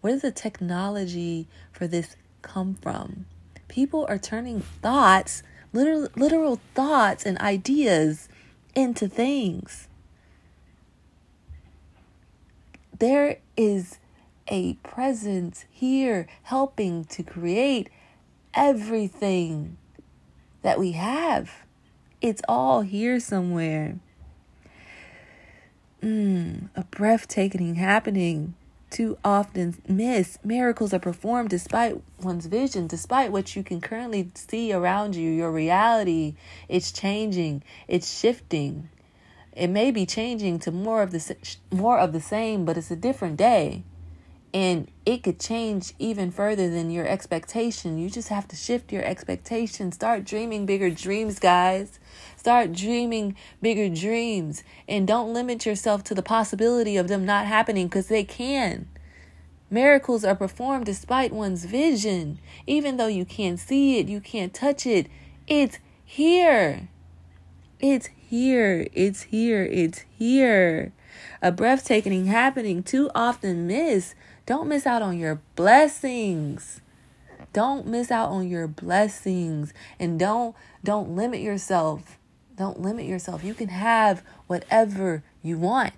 [0.00, 3.26] Where does the technology for this come from?
[3.68, 5.42] People are turning thoughts,
[5.72, 8.28] literal, literal thoughts and ideas
[8.74, 9.88] into things.
[12.98, 13.98] There is
[14.48, 17.88] a presence here helping to create
[18.52, 19.76] everything
[20.62, 21.50] that we have.
[22.20, 23.98] It's all here somewhere.
[26.02, 28.54] Mm, a breathtaking happening
[28.90, 30.38] too often miss.
[30.44, 35.30] Miracles are performed despite one's vision, despite what you can currently see around you.
[35.30, 36.34] Your reality,
[36.68, 38.88] it's changing, it's shifting.
[39.52, 41.36] It may be changing to more of the
[41.70, 43.84] more of the same, but it's a different day.
[44.52, 47.98] And it could change even further than your expectation.
[47.98, 49.92] You just have to shift your expectation.
[49.92, 51.99] Start dreaming bigger dreams, guys.
[52.40, 54.64] Start dreaming bigger dreams.
[54.88, 58.88] And don't limit yourself to the possibility of them not happening because they can.
[59.68, 62.38] Miracles are performed despite one's vision.
[62.66, 65.06] Even though you can't see it, you can't touch it,
[65.46, 66.88] it's here.
[67.78, 68.86] It's here.
[68.94, 69.64] It's here.
[69.64, 70.94] It's here.
[71.42, 74.14] A breathtaking happening too often missed
[74.46, 76.80] don't miss out on your blessings.
[77.52, 82.16] Don't miss out on your blessings and don't don't limit yourself.
[82.60, 83.42] Don't limit yourself.
[83.42, 85.94] You can have whatever you want.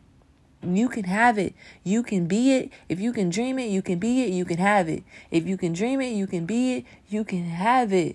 [0.63, 1.57] You can have it.
[1.83, 2.71] You can be it.
[2.89, 4.31] If you can dream it, you can be it.
[4.31, 5.03] You can have it.
[5.33, 6.85] If you can dream it, you can be it.
[7.09, 8.15] You can have it.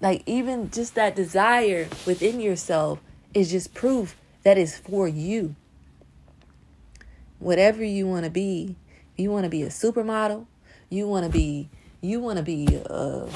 [0.00, 2.98] Like even just that desire within yourself
[3.34, 5.54] is just proof that it's for you.
[7.38, 8.74] Whatever you want to be,
[9.16, 10.44] you want to be a supermodel,
[10.88, 11.68] you want to be
[12.00, 13.28] you want to be a,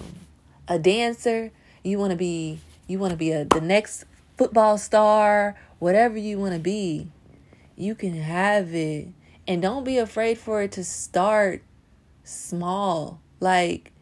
[0.66, 1.52] a dancer,
[1.84, 2.58] you want to be
[2.88, 4.06] you want to be a the next
[4.36, 7.10] football star, whatever you want to be,
[7.76, 9.08] you can have it.
[9.46, 11.62] And don't be afraid for it to start
[12.22, 13.20] small.
[13.40, 13.92] Like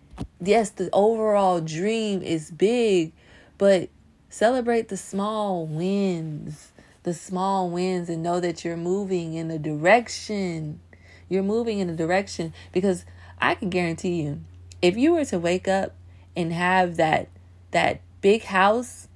[0.41, 3.13] yes, the overall dream is big,
[3.59, 3.89] but
[4.29, 6.73] celebrate the small wins.
[7.03, 10.79] The small wins and know that you're moving in a direction
[11.33, 13.07] you're moving in a direction because
[13.41, 14.41] I can guarantee you,
[14.83, 15.95] if you were to wake up
[16.37, 17.29] and have that
[17.71, 19.09] that big house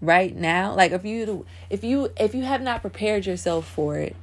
[0.00, 4.16] right now, like if you if you if you have not prepared yourself for it,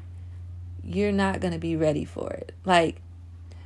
[0.84, 2.53] you're not going to be ready for it.
[2.63, 3.01] Like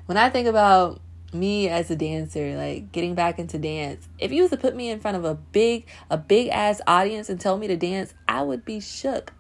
[0.06, 1.02] when I think about
[1.32, 4.90] me as a dancer, like getting back into dance, if you was to put me
[4.90, 8.42] in front of a big a big ass audience and tell me to dance, I
[8.42, 9.34] would be shook.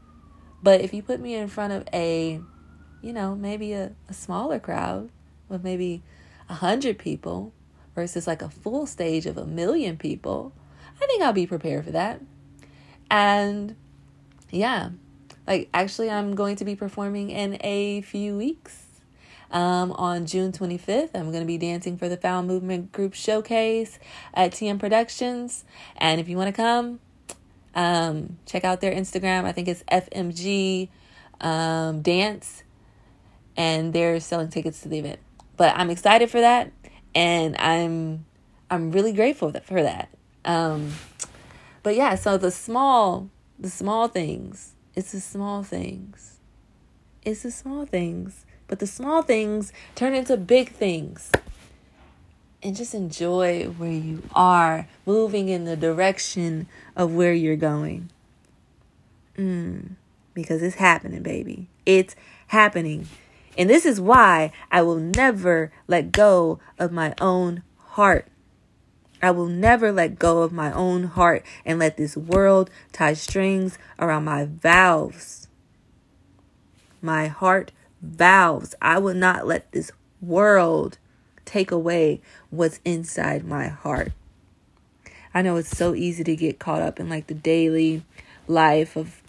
[0.61, 2.41] But if you put me in front of a
[3.01, 5.09] you know, maybe a, a smaller crowd
[5.47, 6.03] with maybe
[6.49, 7.53] a hundred people
[7.95, 10.53] versus like a full stage of a million people,
[11.01, 12.22] I think I'll be prepared for that.
[13.10, 13.76] And
[14.51, 14.89] yeah,
[15.47, 18.86] like actually, I'm going to be performing in a few weeks.
[19.51, 23.97] Um, on June 25th, I'm going to be dancing for the Found Movement Group Showcase
[24.36, 25.66] at TM Productions.
[25.97, 26.99] And if you want to come,
[27.74, 29.45] um, check out their Instagram.
[29.45, 30.89] I think it's FMG
[31.41, 32.64] um, Dance
[33.60, 35.20] and they're selling tickets to the event.
[35.57, 36.72] But I'm excited for that,
[37.14, 38.26] and I'm
[38.72, 40.10] I'm really grateful for that.
[40.45, 40.93] Um,
[41.84, 44.73] but yeah, so the small the small things.
[44.95, 46.38] It's the small things.
[47.23, 48.45] It's the small things.
[48.67, 51.32] But the small things turn into big things.
[52.63, 58.09] And just enjoy where you are, moving in the direction of where you're going.
[59.38, 59.91] Mm,
[60.34, 61.67] because it's happening, baby.
[61.86, 62.15] It's
[62.47, 63.07] happening.
[63.57, 68.27] And this is why I will never let go of my own heart.
[69.22, 73.78] I will never let go of my own heart and let this world tie strings
[73.99, 75.47] around my valves.
[77.01, 78.76] My heart valves.
[78.82, 79.91] I will not let this
[80.22, 80.97] world
[81.45, 84.11] take away what's inside my heart.
[85.34, 88.03] I know it's so easy to get caught up in like the daily
[88.47, 89.22] life of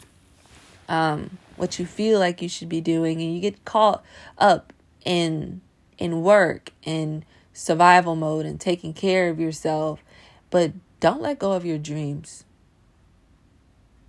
[0.89, 4.03] um, what you feel like you should be doing, and you get caught
[4.39, 4.73] up
[5.05, 5.61] in
[5.99, 7.25] in work and
[7.61, 10.03] survival mode and taking care of yourself,
[10.49, 12.45] but don't let go of your dreams.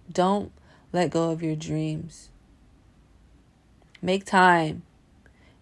[0.10, 0.54] Don't
[0.94, 2.30] let go of your dreams.
[4.02, 4.84] Make time.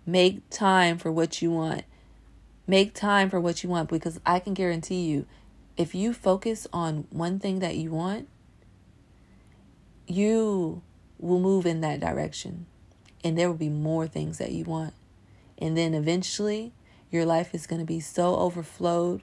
[0.05, 1.83] Make time for what you want.
[2.67, 5.25] Make time for what you want because I can guarantee you
[5.75, 8.27] if you focus on one thing that you want,
[10.05, 10.83] you
[11.17, 12.67] will move in that direction.
[13.23, 14.93] And there will be more things that you want.
[15.57, 16.71] And then eventually
[17.11, 19.21] your life is going to be so overflowed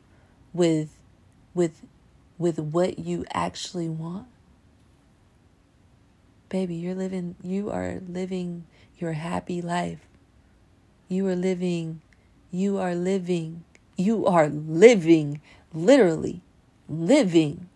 [0.52, 0.98] with
[1.54, 1.82] with
[2.38, 4.26] with what you actually want.
[6.48, 8.64] Baby, you're living you are living
[8.98, 10.00] your happy life.
[11.08, 12.00] You are living
[12.50, 13.64] you are living
[13.96, 15.40] you are living
[15.72, 16.42] literally
[16.88, 17.68] living.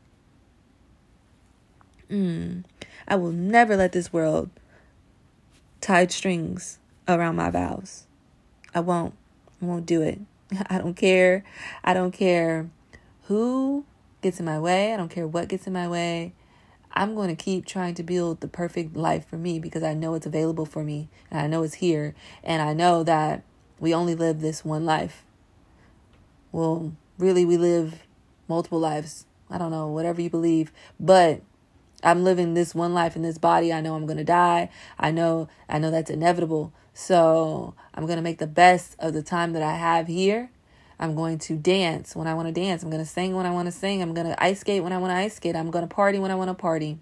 [2.11, 2.65] Mm.
[3.07, 4.51] I will never let this world
[5.81, 8.07] tie strings around my vows.
[8.75, 9.15] I won't.
[9.61, 10.21] I won't do it.
[10.67, 11.45] I don't care.
[11.85, 12.71] I don't care
[13.25, 13.85] who
[14.23, 14.93] gets in my way.
[14.93, 16.33] I don't care what gets in my way.
[16.93, 20.15] I'm going to keep trying to build the perfect life for me because I know
[20.15, 23.45] it's available for me and I know it's here and I know that
[23.79, 25.25] we only live this one life.
[26.51, 28.01] Well, really, we live
[28.49, 29.25] multiple lives.
[29.49, 31.43] I don't know, whatever you believe, but
[32.03, 33.73] I'm living this one life in this body.
[33.73, 34.71] I know I'm going to die.
[34.99, 36.73] I know I know that's inevitable.
[36.93, 40.51] So, I'm going to make the best of the time that I have here.
[40.99, 42.83] I'm going to dance when I want to dance.
[42.83, 44.03] I'm going to sing when I want to sing.
[44.03, 45.57] I'm going to ice skate when I want to ice skate.
[45.57, 46.99] I'm going to party when I want to party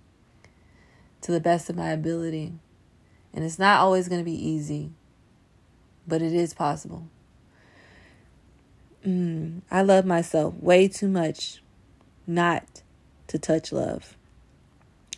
[1.23, 2.53] to the best of my ability.
[3.35, 4.93] And it's not always going to be easy,
[6.07, 7.09] but it is possible.
[9.05, 11.63] Mm, I love myself way too much
[12.27, 12.83] not
[13.27, 14.17] to touch love.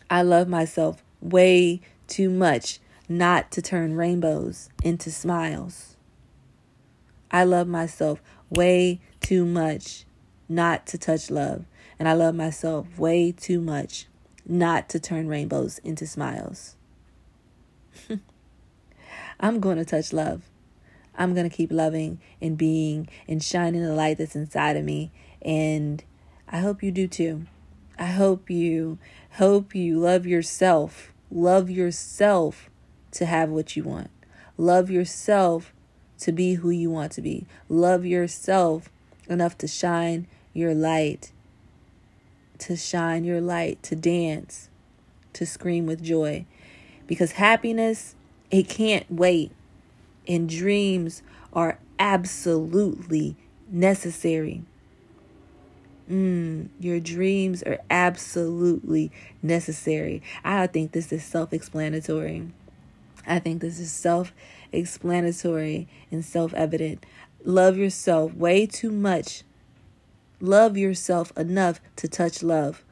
[0.09, 2.79] I love myself way too much
[3.11, 5.97] not to turn rainbows into smiles.
[7.33, 10.05] I love myself way too much
[10.49, 11.65] not to touch love.
[11.99, 14.07] And I love myself way too much
[14.47, 16.77] not to turn rainbows into smiles.
[19.41, 20.43] I'm going to touch love.
[21.19, 25.11] I'm going to keep loving and being and shining the light that's inside of me.
[25.43, 26.05] And
[26.49, 27.47] I hope you do too.
[27.99, 28.99] I hope you
[29.33, 31.13] hope you love yourself.
[31.29, 32.70] Love yourself
[33.13, 34.11] to have what you want.
[34.57, 35.73] Love yourself
[36.19, 37.47] to be who you want to be.
[37.69, 38.91] Love yourself
[39.29, 41.33] enough to shine your light.
[42.59, 44.69] To shine your light, to dance,
[45.33, 46.45] to scream with joy.
[47.07, 48.15] Because happiness,
[48.51, 49.51] it can't wait.
[50.29, 51.23] And dreams
[51.55, 53.37] are absolutely
[53.71, 54.63] necessary.
[56.11, 60.23] Mm, your dreams are absolutely necessary.
[60.45, 62.49] I think this is self explanatory.
[63.27, 64.33] I think this is self
[64.73, 67.05] explanatory and self evident.
[67.45, 69.43] Love yourself way too much.
[70.41, 72.85] Love yourself enough to touch love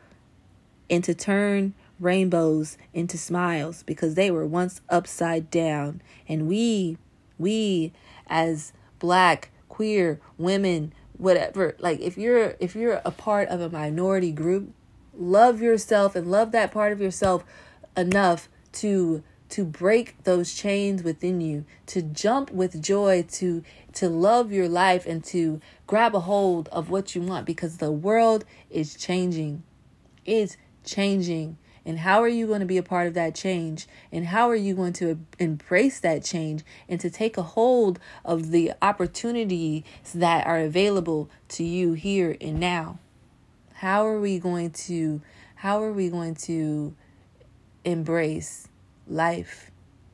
[0.91, 6.01] and to turn rainbows into smiles because they were once upside down.
[6.29, 6.99] And we,
[7.39, 7.93] we
[8.27, 14.31] as black, queer women, whatever like if you're if you're a part of a minority
[14.31, 14.73] group
[15.19, 17.45] love yourself and love that part of yourself
[17.97, 24.53] enough to to break those chains within you to jump with joy to to love
[24.53, 28.95] your life and to grab a hold of what you want because the world is
[28.95, 29.63] changing
[30.25, 31.57] it's changing
[31.89, 33.87] and how are you going to be a part of that change?
[34.13, 38.51] And how are you going to embrace that change and to take a hold of
[38.51, 39.85] the opportunities
[40.15, 42.99] that are available to you here and now?
[43.77, 45.23] How are we going to
[45.55, 46.95] how are we going to
[47.87, 48.69] embrace
[49.09, 49.71] life?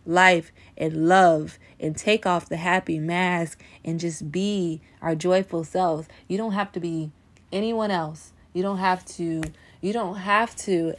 [0.07, 6.09] Life and love and take off the happy mask and just be our joyful selves.
[6.29, 7.11] You don't have to be
[7.53, 8.33] anyone else.
[8.53, 9.43] You don't have to
[9.81, 10.95] you don't have to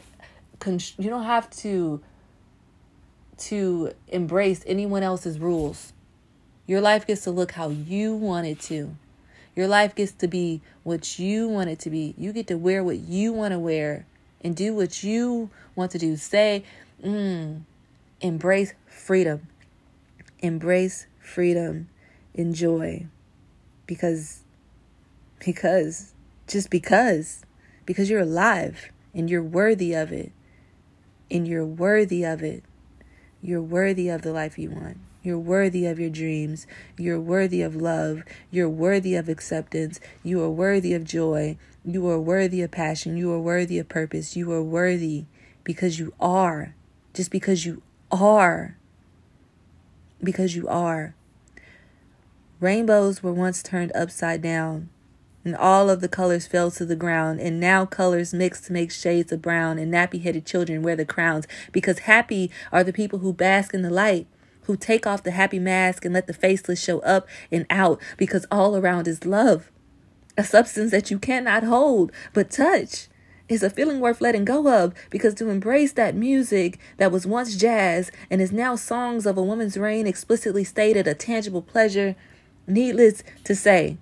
[0.66, 2.02] you don't have to
[3.38, 5.94] to embrace anyone else's rules.
[6.68, 8.96] Your life gets to look how you want it to.
[9.56, 12.14] Your life gets to be what you want it to be.
[12.18, 14.06] You get to wear what you want to wear
[14.42, 16.18] and do what you want to do.
[16.18, 16.64] Say,
[17.04, 17.62] mm,
[18.26, 19.48] embrace freedom.
[20.40, 21.88] Embrace freedom.
[22.34, 23.06] Enjoy.
[23.86, 24.42] Because,
[25.46, 26.14] because,
[26.48, 27.46] just because,
[27.86, 30.32] because you're alive and you're worthy of it
[31.30, 32.64] and you're worthy of it.
[33.42, 34.98] You're worthy of the life you want.
[35.22, 36.66] You're worthy of your dreams.
[36.98, 38.24] You're worthy of love.
[38.50, 40.00] You're worthy of acceptance.
[40.24, 41.58] You are worthy of joy.
[41.84, 43.18] You are worthy of passion.
[43.18, 44.36] You are worthy of purpose.
[44.36, 45.26] You are worthy
[45.64, 46.74] because you are.
[47.14, 48.78] Just because you are.
[50.24, 51.16] Because you are.
[52.60, 54.90] Rainbows were once turned upside down,
[55.44, 58.92] and all of the colors fell to the ground, and now colors mix to make
[58.92, 63.20] shades of brown, and nappy headed children wear the crowns, because happy are the people
[63.20, 64.26] who bask in the light,
[64.64, 68.48] who take off the happy mask and let the faceless show up and out, because
[68.50, 69.70] all around is love,
[70.38, 73.08] a substance that you cannot hold but touch
[73.48, 77.56] is a feeling worth letting go of because to embrace that music that was once
[77.56, 82.16] jazz and is now songs of a woman's reign explicitly stated a tangible pleasure,
[82.68, 83.98] needless to say,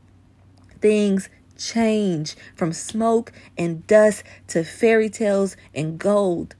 [0.80, 6.56] things change from smoke and dust to fairy tales and gold.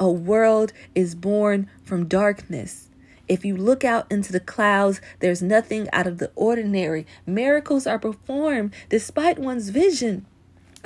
[0.00, 2.90] A world is born from darkness.
[3.28, 7.06] If you look out into the clouds, there's nothing out of the ordinary.
[7.26, 10.26] Miracles are performed despite one's vision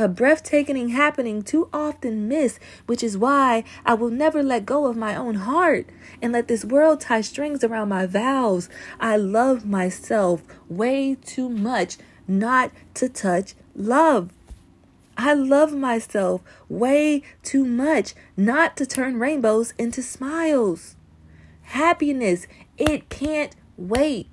[0.00, 4.96] a breathtaking happening too often missed, which is why I will never let go of
[4.96, 5.86] my own heart
[6.22, 8.70] and let this world tie strings around my vows.
[8.98, 14.30] I love myself way too much not to touch love.
[15.18, 16.40] I love myself
[16.70, 20.96] way too much not to turn rainbows into smiles.
[21.62, 22.46] Happiness,
[22.78, 24.28] it can't wait.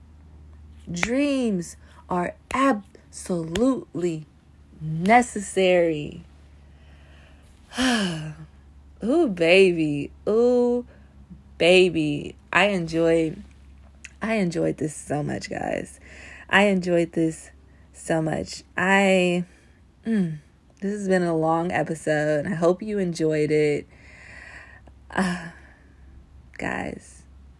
[0.89, 1.75] Dreams
[2.09, 4.27] are absolutely
[4.81, 6.23] necessary.
[7.79, 10.11] Ooh, baby.
[10.27, 10.85] Ooh,
[11.57, 12.35] baby.
[12.51, 13.43] I enjoyed
[14.21, 15.99] I enjoyed this so much, guys.
[16.49, 17.51] I enjoyed this
[17.93, 18.63] so much.
[18.75, 19.45] I
[20.05, 20.39] mm,
[20.81, 22.47] this has been a long episode.
[22.47, 23.87] I hope you enjoyed it.
[25.11, 25.49] Uh,
[26.57, 27.16] guys,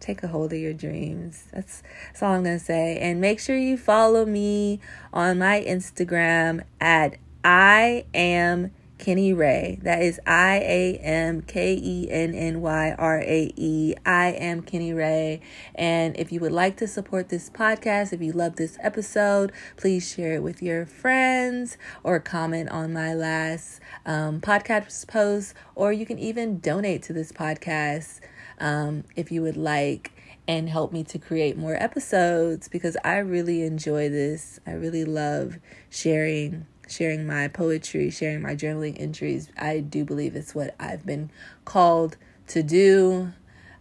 [0.08, 1.44] take a hold of your dreams.
[1.52, 2.98] That's, that's all I'm to say.
[2.98, 4.80] And make sure you follow me
[5.12, 9.78] on my Instagram at I am Kenny Rae.
[9.82, 13.94] That is I A M K E N N Y R A E.
[14.06, 15.40] I am Kenny Rae.
[15.74, 20.10] And if you would like to support this podcast, if you love this episode, please
[20.10, 26.06] share it with your friends or comment on my last um, podcast post, or you
[26.06, 28.20] can even donate to this podcast
[28.60, 30.12] um, if you would like
[30.46, 34.58] and help me to create more episodes because I really enjoy this.
[34.66, 35.58] I really love
[35.90, 39.50] sharing sharing my poetry, sharing my journaling entries.
[39.58, 41.30] I do believe it's what I've been
[41.66, 42.16] called
[42.48, 43.32] to do.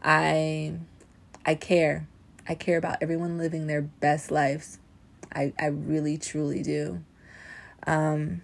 [0.04, 0.74] I
[1.46, 2.08] I care.
[2.48, 4.80] I care about everyone living their best lives.
[5.34, 7.04] I I really truly do.
[7.86, 8.42] Um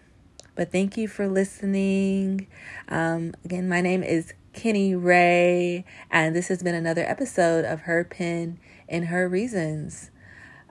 [0.55, 2.47] but thank you for listening.
[2.87, 5.83] Um again, my name is Kenny Rae.
[6.11, 10.11] and this has been another episode of Her Pen and Her Reasons.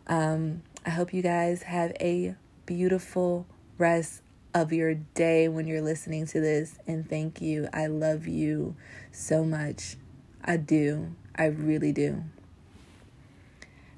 [0.06, 3.46] Um, I hope you guys have a beautiful
[3.78, 4.22] rest
[4.54, 7.68] of your day when you're listening to this, and thank you.
[7.72, 8.76] I love you
[9.10, 9.96] so much.
[10.44, 11.14] I do.
[11.34, 12.24] I really do.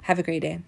[0.03, 0.61] Have a great day.